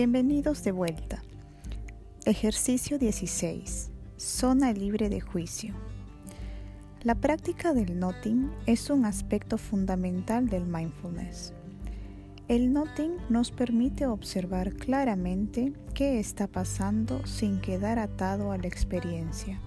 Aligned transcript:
Bienvenidos 0.00 0.62
de 0.62 0.70
vuelta. 0.70 1.24
Ejercicio 2.24 3.00
16. 3.00 3.90
Zona 4.16 4.72
libre 4.72 5.08
de 5.08 5.20
juicio. 5.20 5.74
La 7.02 7.16
práctica 7.16 7.74
del 7.74 7.98
noting 7.98 8.48
es 8.66 8.90
un 8.90 9.04
aspecto 9.04 9.58
fundamental 9.58 10.48
del 10.48 10.66
mindfulness. 10.66 11.52
El 12.46 12.72
noting 12.72 13.10
nos 13.28 13.50
permite 13.50 14.06
observar 14.06 14.74
claramente 14.74 15.72
qué 15.94 16.20
está 16.20 16.46
pasando 16.46 17.26
sin 17.26 17.60
quedar 17.60 17.98
atado 17.98 18.52
a 18.52 18.56
la 18.56 18.68
experiencia. 18.68 19.60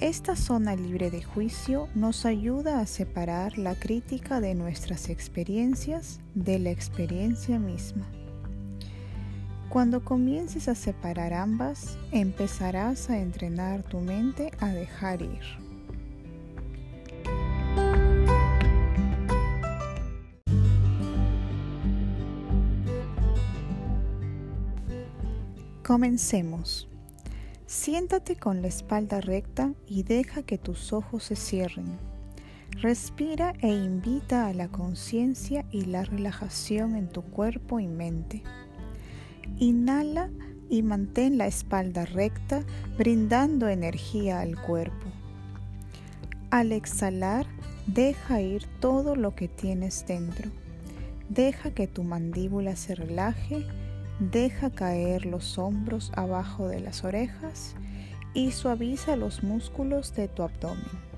Esta 0.00 0.34
zona 0.34 0.74
libre 0.74 1.12
de 1.12 1.22
juicio 1.22 1.86
nos 1.94 2.26
ayuda 2.26 2.80
a 2.80 2.86
separar 2.86 3.58
la 3.58 3.76
crítica 3.76 4.40
de 4.40 4.56
nuestras 4.56 5.08
experiencias 5.08 6.18
de 6.34 6.58
la 6.58 6.70
experiencia 6.70 7.60
misma. 7.60 8.08
Cuando 9.68 10.02
comiences 10.02 10.66
a 10.68 10.74
separar 10.74 11.34
ambas, 11.34 11.98
empezarás 12.10 13.10
a 13.10 13.18
entrenar 13.18 13.82
tu 13.82 14.00
mente 14.00 14.50
a 14.60 14.68
dejar 14.68 15.20
ir. 15.20 15.42
Comencemos. 25.82 26.88
Siéntate 27.66 28.36
con 28.36 28.62
la 28.62 28.68
espalda 28.68 29.20
recta 29.20 29.74
y 29.86 30.02
deja 30.02 30.42
que 30.42 30.56
tus 30.56 30.94
ojos 30.94 31.24
se 31.24 31.36
cierren. 31.36 31.98
Respira 32.80 33.52
e 33.60 33.68
invita 33.68 34.46
a 34.46 34.54
la 34.54 34.68
conciencia 34.68 35.66
y 35.70 35.86
la 35.86 36.04
relajación 36.04 36.96
en 36.96 37.08
tu 37.08 37.22
cuerpo 37.22 37.80
y 37.80 37.86
mente. 37.86 38.42
Inhala 39.58 40.30
y 40.68 40.82
mantén 40.82 41.38
la 41.38 41.46
espalda 41.46 42.04
recta, 42.04 42.62
brindando 42.96 43.68
energía 43.68 44.40
al 44.40 44.60
cuerpo. 44.60 45.06
Al 46.50 46.72
exhalar, 46.72 47.46
deja 47.86 48.40
ir 48.40 48.64
todo 48.80 49.16
lo 49.16 49.34
que 49.34 49.48
tienes 49.48 50.06
dentro. 50.06 50.50
Deja 51.28 51.70
que 51.72 51.86
tu 51.86 52.04
mandíbula 52.04 52.76
se 52.76 52.94
relaje, 52.94 53.66
deja 54.18 54.70
caer 54.70 55.26
los 55.26 55.58
hombros 55.58 56.10
abajo 56.14 56.68
de 56.68 56.80
las 56.80 57.04
orejas 57.04 57.74
y 58.34 58.50
suaviza 58.52 59.16
los 59.16 59.42
músculos 59.42 60.14
de 60.14 60.28
tu 60.28 60.42
abdomen. 60.42 61.08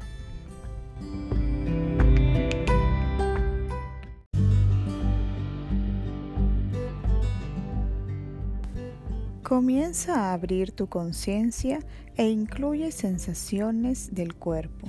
Comienza 9.51 10.15
a 10.15 10.33
abrir 10.33 10.71
tu 10.71 10.87
conciencia 10.87 11.81
e 12.17 12.29
incluye 12.29 12.93
sensaciones 12.93 14.15
del 14.15 14.37
cuerpo. 14.37 14.87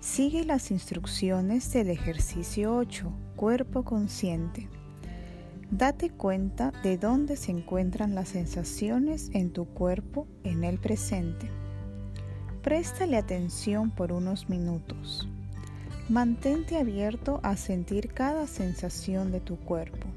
Sigue 0.00 0.46
las 0.46 0.70
instrucciones 0.70 1.70
del 1.74 1.90
ejercicio 1.90 2.74
8, 2.74 3.12
cuerpo 3.36 3.82
consciente. 3.82 4.66
Date 5.70 6.08
cuenta 6.08 6.72
de 6.82 6.96
dónde 6.96 7.36
se 7.36 7.50
encuentran 7.50 8.14
las 8.14 8.30
sensaciones 8.30 9.28
en 9.34 9.52
tu 9.52 9.66
cuerpo 9.66 10.26
en 10.42 10.64
el 10.64 10.78
presente. 10.78 11.50
Préstale 12.62 13.18
atención 13.18 13.90
por 13.90 14.10
unos 14.10 14.48
minutos. 14.48 15.28
Mantente 16.08 16.78
abierto 16.78 17.40
a 17.42 17.58
sentir 17.58 18.14
cada 18.14 18.46
sensación 18.46 19.30
de 19.32 19.40
tu 19.40 19.58
cuerpo. 19.58 20.11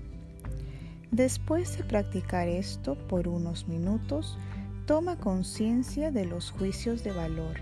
Después 1.15 1.77
de 1.77 1.85
practicar 1.85 2.49
esto 2.49 2.95
por 3.07 3.29
unos 3.29 3.69
minutos, 3.69 4.37
toma 4.85 5.15
conciencia 5.15 6.11
de 6.11 6.25
los 6.25 6.51
juicios 6.51 7.05
de 7.05 7.13
valor. 7.13 7.55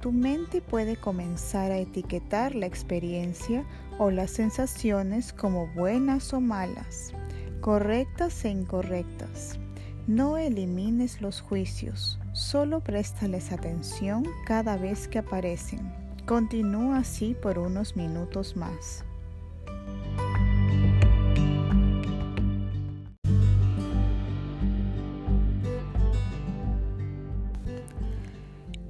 Tu 0.00 0.10
mente 0.10 0.60
puede 0.60 0.96
comenzar 0.96 1.70
a 1.70 1.78
etiquetar 1.78 2.56
la 2.56 2.66
experiencia 2.66 3.64
o 4.00 4.10
las 4.10 4.32
sensaciones 4.32 5.32
como 5.32 5.68
buenas 5.68 6.32
o 6.32 6.40
malas, 6.40 7.12
correctas 7.60 8.44
e 8.44 8.48
incorrectas. 8.48 9.60
No 10.08 10.36
elimines 10.36 11.20
los 11.20 11.40
juicios, 11.40 12.18
solo 12.32 12.80
préstales 12.80 13.52
atención 13.52 14.24
cada 14.46 14.76
vez 14.76 15.06
que 15.06 15.20
aparecen. 15.20 15.92
Continúa 16.26 16.98
así 16.98 17.36
por 17.40 17.56
unos 17.56 17.94
minutos 17.94 18.56
más. 18.56 19.04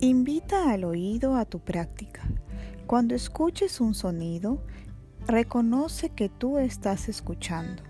Invita 0.01 0.71
al 0.71 0.85
oído 0.85 1.35
a 1.35 1.45
tu 1.45 1.59
práctica. 1.59 2.23
Cuando 2.87 3.17
escuches 3.17 3.81
un 3.81 3.97
sonido, 3.97 4.63
reconoce 5.27 6.11
que 6.11 6.29
tú 6.29 6.59
estás 6.59 7.09
escuchando. 7.09 7.83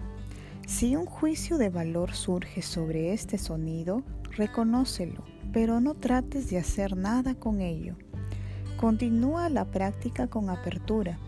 Si 0.66 0.96
un 0.96 1.04
juicio 1.04 1.58
de 1.58 1.68
valor 1.68 2.14
surge 2.14 2.62
sobre 2.62 3.12
este 3.12 3.36
sonido, 3.36 4.04
reconócelo, 4.30 5.22
pero 5.52 5.82
no 5.82 5.92
trates 5.92 6.48
de 6.48 6.56
hacer 6.56 6.96
nada 6.96 7.34
con 7.34 7.60
ello. 7.60 7.94
Continúa 8.78 9.50
la 9.50 9.66
práctica 9.66 10.28
con 10.28 10.48
apertura. 10.48 11.18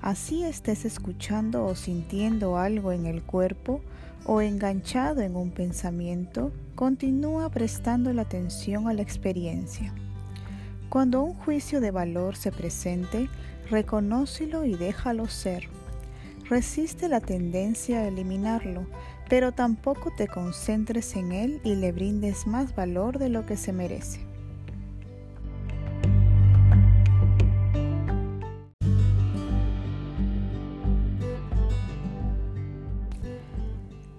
Así 0.00 0.44
estés 0.44 0.86
escuchando 0.86 1.66
o 1.66 1.74
sintiendo 1.74 2.56
algo 2.56 2.90
en 2.90 3.04
el 3.04 3.22
cuerpo 3.22 3.82
o 4.24 4.40
enganchado 4.40 5.20
en 5.20 5.36
un 5.36 5.50
pensamiento, 5.50 6.52
continúa 6.74 7.50
prestando 7.50 8.14
la 8.14 8.22
atención 8.22 8.88
a 8.88 8.94
la 8.94 9.02
experiencia. 9.02 9.92
Cuando 10.88 11.22
un 11.22 11.34
juicio 11.34 11.80
de 11.80 11.90
valor 11.90 12.36
se 12.36 12.52
presente, 12.52 13.28
reconócelo 13.68 14.64
y 14.64 14.74
déjalo 14.74 15.26
ser. 15.28 15.68
Resiste 16.48 17.08
la 17.08 17.20
tendencia 17.20 17.98
a 17.98 18.08
eliminarlo, 18.08 18.86
pero 19.28 19.50
tampoco 19.50 20.12
te 20.16 20.28
concentres 20.28 21.16
en 21.16 21.32
él 21.32 21.60
y 21.64 21.74
le 21.74 21.90
brindes 21.90 22.46
más 22.46 22.74
valor 22.76 23.18
de 23.18 23.28
lo 23.28 23.44
que 23.44 23.56
se 23.56 23.72
merece. 23.72 24.20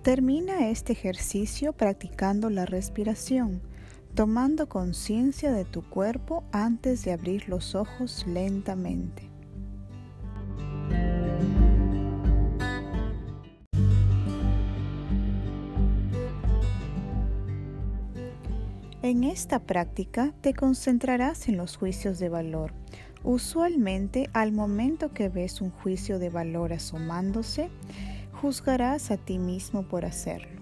Termina 0.03 0.69
este 0.69 0.93
ejercicio 0.93 1.73
practicando 1.73 2.49
la 2.49 2.65
respiración 2.65 3.61
tomando 4.17 4.67
conciencia 4.67 5.51
de 5.51 5.63
tu 5.63 5.87
cuerpo 5.87 6.43
antes 6.51 7.05
de 7.05 7.13
abrir 7.13 7.47
los 7.47 7.75
ojos 7.75 8.25
lentamente. 8.25 9.29
En 19.03 19.23
esta 19.23 19.59
práctica 19.59 20.33
te 20.41 20.55
concentrarás 20.55 21.47
en 21.47 21.57
los 21.57 21.77
juicios 21.77 22.17
de 22.17 22.29
valor. 22.29 22.73
Usualmente 23.23 24.31
al 24.33 24.51
momento 24.51 25.13
que 25.13 25.29
ves 25.29 25.61
un 25.61 25.69
juicio 25.69 26.17
de 26.17 26.31
valor 26.31 26.73
asomándose, 26.73 27.69
juzgarás 28.41 29.11
a 29.11 29.17
ti 29.17 29.37
mismo 29.37 29.83
por 29.83 30.05
hacerlo. 30.05 30.56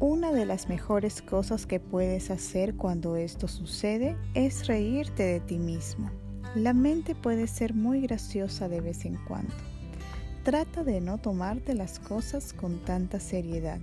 Una 0.00 0.30
de 0.30 0.46
las 0.46 0.68
mejores 0.68 1.22
cosas 1.22 1.66
que 1.66 1.80
puedes 1.80 2.30
hacer 2.30 2.76
cuando 2.76 3.16
esto 3.16 3.48
sucede 3.48 4.16
es 4.34 4.68
reírte 4.68 5.24
de 5.24 5.40
ti 5.40 5.58
mismo. 5.58 6.08
La 6.54 6.72
mente 6.72 7.16
puede 7.16 7.48
ser 7.48 7.74
muy 7.74 8.02
graciosa 8.02 8.68
de 8.68 8.80
vez 8.80 9.04
en 9.04 9.16
cuando. 9.26 9.52
Trata 10.44 10.84
de 10.84 11.00
no 11.00 11.18
tomarte 11.18 11.74
las 11.74 11.98
cosas 11.98 12.52
con 12.52 12.78
tanta 12.84 13.18
seriedad. 13.18 13.80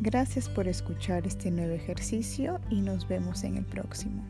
Gracias 0.00 0.48
por 0.48 0.68
escuchar 0.68 1.26
este 1.26 1.50
nuevo 1.50 1.74
ejercicio 1.74 2.60
y 2.70 2.80
nos 2.80 3.08
vemos 3.08 3.42
en 3.42 3.56
el 3.56 3.64
próximo. 3.64 4.24